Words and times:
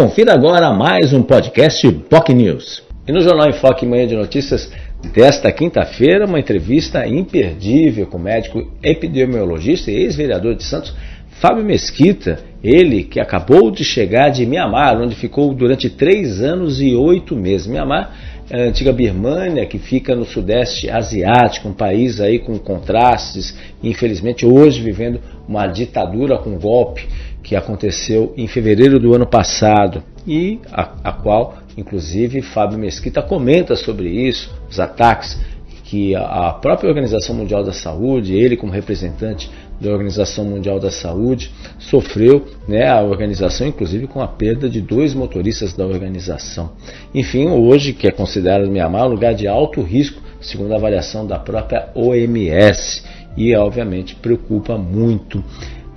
Confira 0.00 0.32
agora 0.32 0.72
mais 0.72 1.12
um 1.12 1.22
podcast 1.22 1.86
POC 2.08 2.32
News. 2.32 2.82
E 3.06 3.12
no 3.12 3.20
Jornal 3.20 3.50
em 3.50 3.52
Foque 3.52 3.84
Manhã 3.84 4.06
de 4.06 4.16
Notícias 4.16 4.72
desta 5.12 5.52
quinta-feira, 5.52 6.24
uma 6.24 6.40
entrevista 6.40 7.06
imperdível 7.06 8.06
com 8.06 8.16
o 8.16 8.20
médico 8.20 8.66
epidemiologista 8.82 9.90
e 9.90 9.96
ex-vereador 9.96 10.54
de 10.54 10.64
Santos, 10.64 10.96
Fábio 11.32 11.62
Mesquita, 11.62 12.38
ele 12.64 13.04
que 13.04 13.20
acabou 13.20 13.70
de 13.70 13.84
chegar 13.84 14.30
de 14.30 14.46
Mianmar, 14.46 14.98
onde 14.98 15.14
ficou 15.14 15.52
durante 15.52 15.90
três 15.90 16.40
anos 16.40 16.80
e 16.80 16.94
oito 16.94 17.36
meses. 17.36 17.66
Mianmar 17.66 18.16
é 18.48 18.62
a 18.62 18.68
antiga 18.68 18.94
Birmânia, 18.94 19.66
que 19.66 19.78
fica 19.78 20.16
no 20.16 20.24
sudeste 20.24 20.88
asiático, 20.88 21.68
um 21.68 21.74
país 21.74 22.22
aí 22.22 22.38
com 22.38 22.58
contrastes, 22.58 23.54
infelizmente 23.82 24.46
hoje 24.46 24.82
vivendo 24.82 25.20
uma 25.46 25.66
ditadura 25.66 26.38
com 26.38 26.58
golpe 26.58 27.06
que 27.42 27.56
aconteceu 27.56 28.32
em 28.36 28.46
fevereiro 28.46 28.98
do 28.98 29.14
ano 29.14 29.26
passado 29.26 30.02
e 30.26 30.60
a, 30.70 30.92
a 31.04 31.12
qual, 31.12 31.58
inclusive, 31.76 32.42
Fábio 32.42 32.78
Mesquita 32.78 33.22
comenta 33.22 33.74
sobre 33.76 34.08
isso, 34.08 34.50
os 34.68 34.78
ataques 34.78 35.38
que 35.90 36.14
a 36.14 36.52
própria 36.52 36.88
Organização 36.88 37.34
Mundial 37.34 37.64
da 37.64 37.72
Saúde, 37.72 38.36
ele 38.36 38.56
como 38.56 38.70
representante 38.70 39.50
da 39.80 39.90
Organização 39.90 40.44
Mundial 40.44 40.78
da 40.78 40.90
Saúde, 40.90 41.50
sofreu, 41.80 42.46
né, 42.68 42.88
a 42.88 43.02
organização 43.02 43.66
inclusive 43.66 44.06
com 44.06 44.20
a 44.20 44.28
perda 44.28 44.68
de 44.68 44.80
dois 44.80 45.14
motoristas 45.14 45.72
da 45.72 45.84
organização. 45.84 46.70
Enfim, 47.12 47.48
hoje, 47.48 47.92
que 47.92 48.06
é 48.06 48.12
considerado 48.12 48.70
Mianmar 48.70 49.06
um 49.06 49.10
lugar 49.10 49.34
de 49.34 49.48
alto 49.48 49.82
risco, 49.82 50.22
segundo 50.40 50.72
a 50.72 50.76
avaliação 50.76 51.26
da 51.26 51.40
própria 51.40 51.88
OMS, 51.94 53.02
e 53.36 53.54
obviamente 53.56 54.14
preocupa 54.14 54.78
muito. 54.78 55.42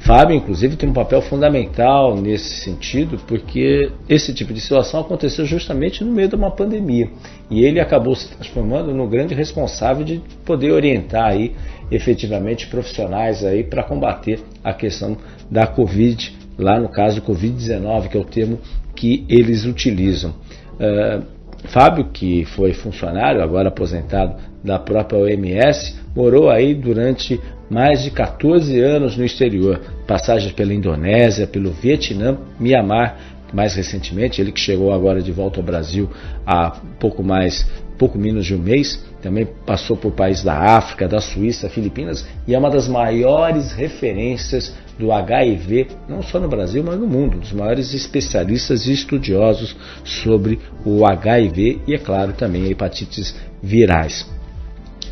Fábio, 0.06 0.36
inclusive, 0.36 0.76
tem 0.76 0.90
um 0.90 0.94
papel 0.94 1.22
fundamental 1.22 2.18
nesse 2.18 2.62
sentido, 2.62 3.18
porque 3.26 3.90
esse 4.10 4.34
tipo 4.34 4.54
de 4.54 4.60
situação 4.60 5.00
aconteceu 5.00 5.46
justamente 5.46 6.04
no 6.04 6.12
meio 6.12 6.28
de 6.28 6.36
uma 6.36 6.52
pandemia. 6.52 7.10
E 7.50 7.64
ele 7.64 7.80
acabou 7.80 8.14
se 8.14 8.28
transformando 8.28 8.94
no 8.94 9.08
grande 9.08 9.34
responsável 9.34 10.04
de 10.04 10.22
poder 10.44 10.72
orientar 10.72 11.32
aí, 11.32 11.56
efetivamente, 11.90 12.68
profissionais 12.68 13.46
aí 13.46 13.64
para 13.64 13.82
combater 13.82 14.42
a 14.62 14.74
questão 14.74 15.16
da 15.50 15.66
Covid, 15.66 16.36
lá 16.58 16.82
no 16.82 16.90
caso 16.90 17.22
do 17.22 17.26
Covid-19, 17.26 18.10
que 18.10 18.18
é 18.18 18.20
o 18.20 18.26
termo 18.26 18.60
que 18.94 19.26
eles 19.30 19.64
utilizam. 19.64 20.32
Uh, 20.74 21.24
Fábio, 21.66 22.06
que 22.12 22.46
foi 22.46 22.74
funcionário, 22.74 23.42
agora 23.42 23.70
aposentado 23.70 24.36
da 24.64 24.78
própria 24.78 25.20
OMS, 25.20 25.96
morou 26.16 26.50
aí 26.50 26.74
durante 26.74 27.40
mais 27.70 28.04
de 28.04 28.12
14 28.12 28.80
anos 28.80 29.18
no 29.18 29.24
exterior, 29.24 29.80
passagens 30.06 30.52
pela 30.54 30.74
Indonésia, 30.74 31.48
pelo 31.48 31.72
Vietnã, 31.72 32.38
Mianmar, 32.60 33.18
mais 33.54 33.76
recentemente, 33.76 34.42
ele 34.42 34.52
que 34.52 34.60
chegou 34.60 34.92
agora 34.92 35.22
de 35.22 35.32
volta 35.32 35.60
ao 35.60 35.64
Brasil 35.64 36.10
há 36.46 36.72
pouco 37.00 37.24
mais, 37.24 37.70
pouco 37.98 38.18
menos 38.18 38.46
de 38.46 38.56
um 38.56 38.60
mês, 38.60 39.04
também 39.22 39.48
passou 39.66 39.96
por 39.96 40.12
países 40.12 40.44
da 40.44 40.58
África, 40.58 41.08
da 41.08 41.22
Suíça, 41.22 41.70
Filipinas 41.70 42.26
e 42.48 42.54
é 42.54 42.60
uma 42.60 42.70
das 42.70 42.88
maiores 42.88 43.72
referências 43.72 44.76
do 44.98 45.12
HIV, 45.12 45.88
não 46.08 46.22
só 46.22 46.40
no 46.40 46.48
Brasil, 46.48 46.84
mas 46.84 47.00
no 47.00 47.08
mundo, 47.08 47.40
dos 47.40 47.52
maiores 47.52 47.94
especialistas 47.94 48.86
e 48.86 48.94
estudiosos 48.94 49.76
sobre 50.04 50.60
o 50.86 51.06
HIV 51.06 51.82
e, 51.88 51.94
é 51.94 51.98
claro, 51.98 52.34
também 52.34 52.70
hepatites 52.70 53.36
virais. 53.62 54.30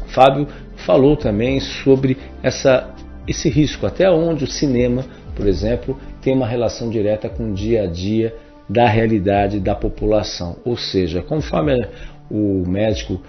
Fábio 0.08 0.48
falou 0.76 1.16
também 1.16 1.60
sobre 1.60 2.18
essa, 2.44 2.94
esse 3.28 3.50
risco, 3.50 3.86
até 3.86 4.10
onde 4.10 4.44
o 4.44 4.48
cinema, 4.48 5.06
por 5.36 5.48
exemplo, 5.48 5.98
tem 6.22 6.36
uma 6.36 6.48
relação 6.48 6.90
direta 6.90 7.30
com 7.30 7.52
o 7.52 7.54
dia 7.54 7.84
a 7.84 7.88
dia 7.88 8.36
da 8.72 8.88
realidade 8.88 9.60
da 9.60 9.76
população. 9.76 10.56
Ou 10.64 10.78
seja, 10.78 11.22
conforme 11.22 11.86
o 12.30 12.64
médico 12.66 13.22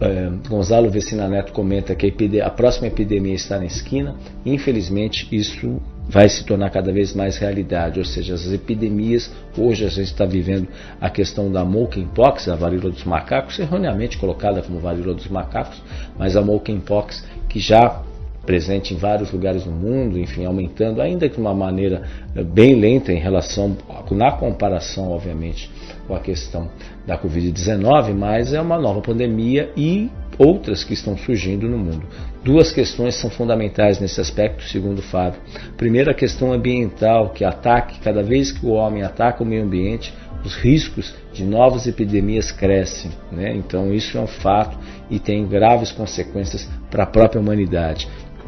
é, 0.00 0.30
Gonzalo 0.48 0.88
Vecina 0.88 1.28
Neto 1.28 1.52
comenta 1.52 1.94
que 1.94 2.12
a, 2.40 2.46
a, 2.46 2.50
próxima 2.50 2.86
epidemia 2.86 3.34
está 3.34 3.58
na 3.58 3.66
esquina, 3.66 4.14
infelizmente 4.46 5.28
isso 5.30 5.80
vai 6.08 6.28
se 6.28 6.44
tornar 6.44 6.70
cada 6.70 6.92
vez 6.92 7.14
mais 7.14 7.36
realidade, 7.36 7.98
ou 7.98 8.04
seja, 8.04 8.34
as 8.34 8.50
epidemias, 8.52 9.30
hoje 9.56 9.84
a 9.84 9.88
gente 9.88 10.06
está 10.06 10.24
vivendo 10.24 10.68
a 11.00 11.10
questão 11.10 11.50
da 11.50 11.64
monkeypox, 11.64 12.48
a 12.48 12.56
varíola 12.56 12.90
dos 12.90 13.04
macacos, 13.04 13.58
erroneamente 13.58 14.18
colocada 14.18 14.62
como 14.62 14.78
varíola 14.78 15.14
dos 15.14 15.28
macacos, 15.28 15.82
mas 16.18 16.36
a 16.36 16.42
monkeypox 16.42 17.24
que 17.48 17.58
já 17.58 18.02
presente 18.44 18.94
em 18.94 18.96
vários 18.96 19.32
lugares 19.32 19.64
do 19.64 19.70
mundo, 19.70 20.18
enfim, 20.18 20.44
aumentando, 20.44 21.00
ainda 21.00 21.28
de 21.28 21.38
uma 21.38 21.54
maneira 21.54 22.02
eh, 22.34 22.42
bem 22.42 22.74
lenta 22.74 23.12
em 23.12 23.18
relação, 23.18 23.76
na 24.10 24.32
comparação, 24.32 25.10
obviamente, 25.10 25.70
com 26.06 26.14
a 26.14 26.20
questão 26.20 26.68
da 27.06 27.18
Covid-19, 27.18 28.14
mas 28.14 28.52
é 28.52 28.60
uma 28.60 28.78
nova 28.78 29.00
pandemia 29.00 29.70
e 29.76 30.10
outras 30.38 30.84
que 30.84 30.94
estão 30.94 31.16
surgindo 31.16 31.68
no 31.68 31.78
mundo. 31.78 32.06
Duas 32.42 32.72
questões 32.72 33.14
são 33.14 33.30
fundamentais 33.30 34.00
nesse 34.00 34.20
aspecto, 34.20 34.64
segundo 34.64 34.98
o 34.98 35.02
Fábio. 35.02 35.40
Primeiro, 35.76 36.10
a 36.10 36.14
questão 36.14 36.52
ambiental, 36.52 37.30
que 37.30 37.44
ataque, 37.44 38.00
cada 38.00 38.22
vez 38.22 38.52
que 38.52 38.66
o 38.66 38.70
homem 38.70 39.02
ataca 39.02 39.42
o 39.42 39.46
meio 39.46 39.64
ambiente, 39.64 40.12
os 40.44 40.54
riscos 40.56 41.14
de 41.32 41.42
novas 41.42 41.86
epidemias 41.86 42.52
crescem. 42.52 43.10
Né? 43.32 43.54
Então, 43.56 43.92
isso 43.92 44.18
é 44.18 44.20
um 44.20 44.26
fato 44.26 44.78
e 45.10 45.18
tem 45.18 45.46
graves 45.46 45.90
consequências 45.90 46.68
para 46.90 47.04
a 47.04 47.06
própria 47.06 47.40
humanidade. 47.40 48.06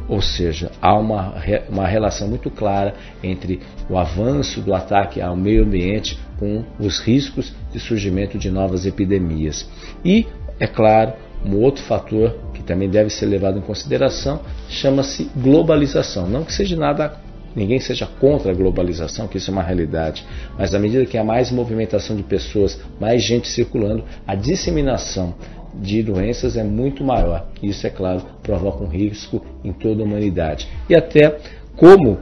Ou 0.09 0.23
seja, 0.23 0.71
há 0.81 0.97
uma, 0.97 1.35
uma 1.69 1.87
relação 1.87 2.29
muito 2.29 2.51
clara 2.51 2.95
entre 3.23 3.61
o 3.91 3.99
avanço 3.99 4.61
do 4.61 4.75
ataque 4.75 5.21
ao 5.21 5.37
meio 5.37 5.65
ambiente 5.65 6.19
com 6.39 6.65
os 6.79 7.01
riscos 7.01 7.53
de 7.73 7.81
surgimento 7.81 8.39
de 8.39 8.51
novas 8.51 8.87
epidemias. 8.87 9.69
E, 10.05 10.27
é 10.61 10.67
claro, 10.67 11.15
um 11.45 11.57
outro 11.61 11.83
fator 11.83 12.37
que 12.55 12.63
também 12.63 12.89
deve 12.89 13.11
ser 13.11 13.27
levado 13.27 13.59
em 13.59 13.63
consideração 13.63 14.41
chama-se 14.69 15.31
globalização. 15.37 16.29
Não 16.29 16.45
que 16.45 16.53
seja 16.53 16.77
nada, 16.77 17.19
ninguém 17.55 17.81
seja 17.81 18.07
contra 18.07 18.53
a 18.53 18.55
globalização, 18.55 19.27
que 19.27 19.39
isso 19.39 19.51
é 19.51 19.53
uma 19.53 19.63
realidade, 19.63 20.25
mas 20.59 20.75
à 20.75 20.79
medida 20.79 21.05
que 21.07 21.19
há 21.19 21.25
mais 21.25 21.51
movimentação 21.51 22.15
de 22.15 22.23
pessoas, 22.23 22.81
mais 23.01 23.23
gente 23.23 23.49
circulando, 23.49 24.05
a 24.27 24.35
disseminação 24.35 25.35
de 25.81 26.03
doenças 26.03 26.57
é 26.57 26.65
muito 26.65 27.05
maior. 27.05 27.47
Isso, 27.63 27.87
é 27.87 27.91
claro, 27.91 28.23
provoca 28.43 28.85
um 28.85 28.89
risco 28.89 29.45
em 29.65 29.73
toda 29.73 30.03
a 30.03 30.05
humanidade. 30.05 30.69
E 30.89 30.95
até 30.95 31.39
como 31.77 32.19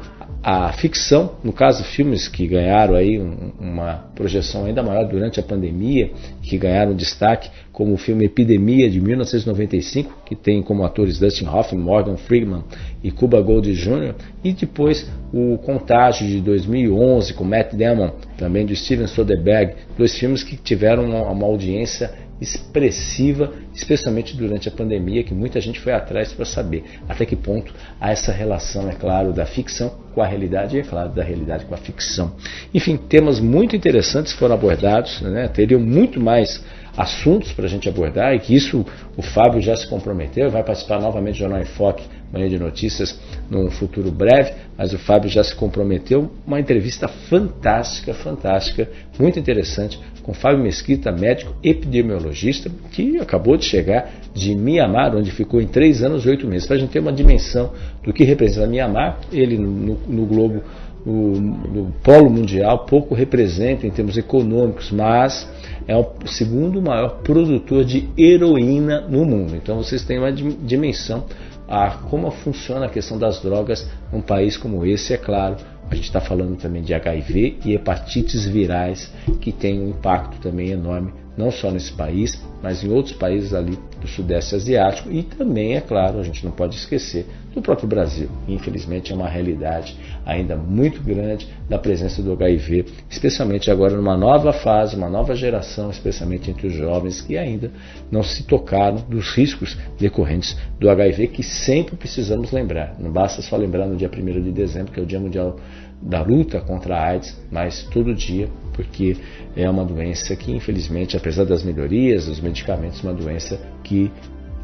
a 0.47 0.71
ficção, 0.75 1.37
no 1.43 1.55
caso 1.55 1.83
filmes 1.83 2.29
que 2.29 2.47
ganharam 2.47 2.95
aí 2.95 3.19
um, 3.19 3.51
uma 3.59 4.05
projeção 4.15 4.67
ainda 4.67 4.83
maior 4.83 5.09
durante 5.09 5.41
a 5.41 5.43
pandemia, 5.43 6.11
que 6.43 6.59
ganharam 6.59 6.95
destaque, 6.95 7.49
como 7.73 7.95
o 7.95 7.97
filme 7.97 8.27
Epidemia 8.27 8.91
de 8.91 9.01
1995, 9.01 10.23
que 10.27 10.37
tem 10.37 10.63
como 10.63 10.85
atores 10.85 11.19
Dustin 11.19 11.47
Hoffman, 11.47 11.83
Morgan 11.83 12.19
Freeman 12.19 12.63
e 13.03 13.11
Cuba 13.11 13.41
Gold 13.41 13.73
Jr., 13.73 14.15
e 14.45 14.53
depois 14.53 15.11
o 15.33 15.57
Contágio 15.57 16.29
de 16.29 16.43
2011 16.43 17.33
com 17.33 17.43
Matt 17.43 17.73
Damon, 17.73 18.11
também 18.37 18.67
de 18.67 18.77
Steven 18.77 19.07
Soderbergh, 19.07 19.75
dois 19.97 20.15
filmes 20.19 20.43
que 20.45 20.59
tiveram 20.59 21.07
uma 21.07 21.47
audiência 21.47 22.13
expressiva, 22.41 23.53
especialmente 23.75 24.37
durante 24.37 24.69
a 24.69 24.73
pandemia, 24.73 25.23
que 25.23 25.33
muita 25.33 25.61
gente 25.61 25.81
foi 25.81 25.93
atrás 25.93 26.33
para 26.33 26.45
saber 26.45 26.85
até 27.09 27.25
que 27.25 27.37
ponto 27.37 27.73
há 28.01 28.11
essa 28.11 28.33
relação, 28.33 28.89
é 28.89 28.95
claro, 28.95 29.33
da 29.33 29.47
ficção 29.47 29.91
com 30.15 30.23
a 30.23 30.27
realidade 30.27 30.77
e, 30.77 30.81
é 30.81 30.83
claro, 30.83 31.11
da 31.11 31.23
realidade 31.23 31.65
com 31.65 31.75
a 31.75 31.79
ficção. 31.79 32.37
Enfim, 32.73 32.97
temas 32.97 33.41
muito 33.41 33.77
interessantes 33.77 34.33
foram 34.33 34.55
abordados, 34.55 35.21
né? 35.21 35.49
teriam 35.49 35.81
muito 35.81 36.21
mais 36.21 36.65
assuntos 36.97 37.53
para 37.53 37.67
a 37.67 37.69
gente 37.69 37.89
abordar 37.89 38.35
e 38.35 38.39
que 38.39 38.55
isso 38.55 38.85
o 39.17 39.23
Fábio 39.23 39.61
já 39.61 39.77
se 39.77 39.87
comprometeu, 39.89 40.51
vai 40.51 40.63
participar 40.63 41.01
novamente 41.01 41.35
do 41.35 41.39
Jornal 41.39 41.61
em 41.61 41.65
Foque, 41.65 42.05
manhã 42.35 42.49
de 42.49 42.59
notícias, 42.59 43.19
num 43.49 43.71
futuro 43.71 44.11
breve, 44.11 44.53
mas 44.77 44.93
o 44.93 44.99
Fábio 44.99 45.31
já 45.31 45.43
se 45.43 45.55
comprometeu. 45.55 46.31
Uma 46.47 46.59
entrevista 46.59 47.07
fantástica, 47.07 48.13
fantástica, 48.13 48.89
muito 49.19 49.39
interessante, 49.39 49.99
com 50.23 50.35
Fábio 50.35 50.63
Mesquita, 50.63 51.13
médico 51.13 51.55
epidemiologista, 51.63 52.71
que 52.91 53.19
acabou 53.19 53.57
de 53.57 53.65
chegar 53.65 54.11
de 54.35 54.55
Mianmar, 54.55 55.15
onde 55.15 55.31
ficou 55.31 55.61
em 55.61 55.67
três 55.67 56.03
anos 56.03 56.25
e 56.25 56.29
oito 56.29 56.47
meses. 56.47 56.67
Para 56.67 56.77
a 56.77 56.79
gente 56.79 56.91
ter 56.91 56.99
uma 56.99 57.13
dimensão 57.13 57.73
do 58.03 58.13
que 58.13 58.25
representa 58.25 58.67
Mianmar, 58.67 59.21
ele 59.33 59.57
no, 59.57 59.97
no 60.09 60.27
globo 60.27 60.63
no, 61.05 61.39
no, 61.39 61.93
polo 62.03 62.31
mundial 62.31 62.87
pouco 62.87 63.15
representa 63.15 63.87
em 63.87 63.91
termos 63.91 64.17
econômicos, 64.17 64.91
mas 64.91 65.47
é 65.87 65.95
o 65.95 66.07
segundo 66.25 66.81
maior 66.81 67.21
produtor 67.23 67.85
de 67.85 68.09
heroína 68.17 69.03
no 69.03 69.25
mundo. 69.25 69.55
Então 69.55 69.77
vocês 69.77 70.03
têm 70.03 70.19
uma 70.19 70.33
dimensão 70.33 71.25
a 71.69 71.91
como 72.11 72.31
funciona 72.31 72.87
a 72.87 72.91
questão 72.91 73.19
das 73.19 73.41
drogas 73.41 73.89
num 74.13 74.21
país 74.21 74.57
como 74.57 74.85
esse, 74.85 75.13
é 75.15 75.17
claro. 75.17 75.57
A 75.91 75.95
gente 75.95 76.05
está 76.05 76.21
falando 76.21 76.57
também 76.57 76.83
de 76.83 76.95
HIV 76.95 77.59
e 77.65 77.75
hepatites 77.75 78.47
virais, 78.47 79.13
que 79.41 79.53
tem 79.53 79.81
um 79.81 79.91
impacto 79.91 80.39
também 80.41 80.71
enorme 80.71 81.24
não 81.37 81.51
só 81.51 81.71
nesse 81.71 81.93
país, 81.93 82.41
mas 82.63 82.83
em 82.83 82.91
outros 82.91 83.15
países 83.15 83.53
ali 83.53 83.79
do 84.01 84.07
Sudeste 84.07 84.55
Asiático 84.55 85.11
e 85.11 85.23
também, 85.23 85.75
é 85.75 85.81
claro, 85.81 86.19
a 86.19 86.23
gente 86.23 86.45
não 86.45 86.53
pode 86.53 86.77
esquecer 86.77 87.27
do 87.55 87.63
próprio 87.63 87.89
Brasil. 87.89 88.29
Infelizmente 88.49 89.13
é 89.13 89.15
uma 89.15 89.29
realidade 89.29 89.97
ainda 90.25 90.57
muito 90.57 91.03
grande 91.03 91.49
da 91.69 91.79
presença 91.79 92.23
do 92.23 92.33
HIV, 92.33 92.87
especialmente 93.09 93.71
agora 93.71 93.97
numa 93.97 94.17
nova 94.17 94.53
fase, 94.53 94.97
uma 94.97 95.09
nova 95.09 95.35
geração, 95.35 95.91
especialmente 95.91 96.51
entre 96.51 96.67
os 96.67 96.75
jovens 96.75 97.21
que 97.21 97.37
ainda 97.37 97.71
não 98.11 98.23
se 98.23 98.45
tocaram 98.45 98.97
dos 99.09 99.31
riscos 99.31 99.77
decorrentes 99.99 100.57
do 100.79 100.91
HIV 100.91 101.29
que 101.29 101.43
sempre 101.43 101.97
precisamos 101.97 102.51
lembrar. 102.51 102.97
Não 102.99 103.11
basta 103.11 103.43
só 103.43 103.57
lembrar 103.57 103.87
no 103.87 103.97
dia 103.97 104.11
1 104.11 104.43
de 104.43 104.53
dezembro, 104.53 104.93
que 104.93 105.01
é 105.01 105.03
o 105.03 105.07
Dia 105.07 105.21
Mundial 105.21 105.57
da 106.01 106.23
luta 106.23 106.61
contra 106.61 106.97
a 106.97 107.05
AIDS, 107.09 107.41
mas 107.51 107.83
todo 107.85 108.15
dia, 108.15 108.49
porque 108.73 109.17
é 109.57 109.69
uma 109.69 109.85
doença 109.85 110.37
que, 110.37 110.53
infelizmente, 110.53 111.17
apesar 111.17 111.45
das 111.45 111.63
melhorias, 111.63 112.27
dos 112.27 112.41
medicamentos, 112.41 113.05
é 113.05 113.09
uma 113.09 113.15
doença 113.15 113.59
que 113.83 114.11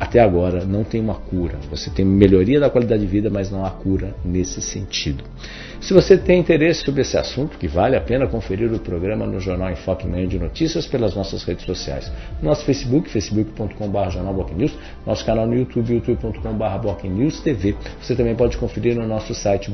até 0.00 0.19
agora 0.19 0.65
não 0.65 0.82
tem 0.82 0.99
uma 0.99 1.15
cura. 1.15 1.59
Você 1.71 1.91
tem 1.91 2.06
melhoria 2.06 2.59
da 2.59 2.71
qualidade 2.71 3.03
de 3.03 3.06
vida, 3.06 3.29
mas 3.29 3.50
não 3.50 3.67
há 3.67 3.71
cura 3.71 4.15
nesse 4.25 4.62
sentido. 4.62 5.23
Se 5.79 5.93
você 5.93 6.17
tem 6.17 6.41
interesse 6.41 6.82
sobre 6.85 7.03
esse 7.03 7.19
assunto, 7.19 7.59
que 7.59 7.69
vale 7.69 7.94
a 7.94 8.00
pena 8.00 8.27
conferir 8.27 8.73
o 8.73 8.79
programa 8.79 9.27
no 9.27 9.38
Jornal 9.38 9.71
Enfoque 9.71 10.06
Manhã 10.06 10.27
de 10.27 10.38
Notícias 10.38 10.87
pelas 10.87 11.15
nossas 11.15 11.43
redes 11.43 11.67
sociais. 11.67 12.11
Nosso 12.43 12.65
Facebook, 12.65 13.11
facebook.com.br 13.11 14.11
jornalbocnews, 14.11 14.73
nosso 15.06 15.25
canal 15.25 15.47
no 15.47 15.55
YouTube, 15.55 15.93
youtube.com.br 15.93 17.43
TV. 17.44 17.75
Você 18.00 18.17
também 18.17 18.35
pode 18.35 18.56
conferir 18.56 18.97
no 18.97 19.06
nosso 19.06 19.35
site 19.35 19.71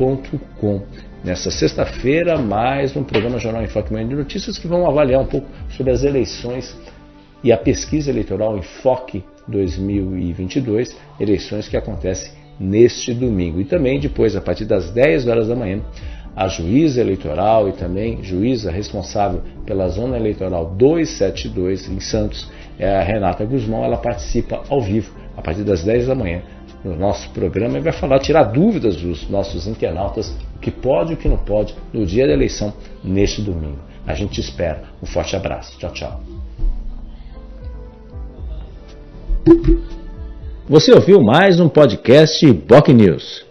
bocnews.com. 0.00 0.80
Nessa 1.22 1.50
sexta-feira, 1.50 2.38
mais 2.38 2.96
um 2.96 3.04
programa 3.04 3.38
Jornal 3.38 3.62
Enfoque 3.62 3.92
Manhã 3.92 4.08
de 4.08 4.14
Notícias 4.14 4.58
que 4.58 4.66
vão 4.66 4.88
avaliar 4.88 5.20
um 5.20 5.26
pouco 5.26 5.46
sobre 5.76 5.92
as 5.92 6.02
eleições 6.02 6.74
e 7.44 7.52
a 7.52 7.58
pesquisa 7.58 8.10
eleitoral 8.10 8.56
Enfoque 8.56 9.22
2022, 9.46 10.96
eleições 11.18 11.68
que 11.68 11.76
acontecem 11.76 12.32
neste 12.58 13.12
domingo. 13.12 13.60
E 13.60 13.66
também 13.66 14.00
depois, 14.00 14.34
a 14.34 14.40
partir 14.40 14.64
das 14.64 14.90
10 14.90 15.28
horas 15.28 15.48
da 15.48 15.54
manhã, 15.54 15.82
a 16.34 16.48
juíza 16.48 17.02
eleitoral 17.02 17.68
e 17.68 17.72
também 17.72 18.22
juíza 18.22 18.70
responsável 18.70 19.42
pela 19.66 19.88
zona 19.88 20.16
eleitoral 20.16 20.74
272 20.76 21.90
em 21.90 22.00
Santos, 22.00 22.50
é 22.78 22.88
a 22.88 23.02
Renata 23.02 23.44
Guzmão, 23.44 23.84
ela 23.84 23.98
participa 23.98 24.62
ao 24.70 24.80
vivo 24.80 25.12
a 25.36 25.42
partir 25.42 25.62
das 25.62 25.84
10 25.84 26.06
da 26.06 26.14
manhã 26.14 26.42
no 26.84 26.96
nosso 26.96 27.28
programa 27.30 27.78
e 27.78 27.80
vai 27.80 27.92
falar, 27.92 28.18
tirar 28.18 28.44
dúvidas 28.44 28.96
dos 28.96 29.28
nossos 29.28 29.66
internautas, 29.66 30.34
o 30.56 30.58
que 30.58 30.70
pode 30.70 31.12
e 31.12 31.14
o 31.14 31.16
que 31.16 31.28
não 31.28 31.36
pode 31.36 31.74
no 31.92 32.06
dia 32.06 32.26
da 32.26 32.32
eleição 32.32 32.72
neste 33.04 33.42
domingo. 33.42 33.78
A 34.06 34.14
gente 34.14 34.40
espera. 34.40 34.82
Um 35.02 35.06
forte 35.06 35.36
abraço. 35.36 35.78
Tchau, 35.78 35.92
tchau. 35.92 36.20
Você 40.68 40.92
ouviu 40.92 41.20
mais 41.20 41.58
um 41.58 41.68
podcast 41.68 42.50
Boc 42.52 42.88
News. 42.88 43.49